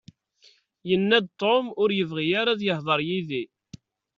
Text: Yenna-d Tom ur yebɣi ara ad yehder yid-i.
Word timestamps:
Yenna-d 0.89 1.27
Tom 1.39 1.65
ur 1.81 1.89
yebɣi 1.97 2.25
ara 2.39 2.51
ad 2.53 2.61
yehder 2.67 2.99
yid-i. 3.07 3.43